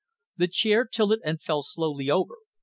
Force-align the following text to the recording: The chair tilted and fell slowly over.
The 0.37 0.47
chair 0.47 0.85
tilted 0.85 1.19
and 1.23 1.39
fell 1.39 1.61
slowly 1.61 2.09
over. 2.09 2.37